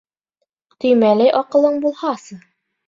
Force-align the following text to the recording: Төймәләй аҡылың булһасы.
Төймәләй 0.85 1.31
аҡылың 1.43 1.81
булһасы. 1.87 2.45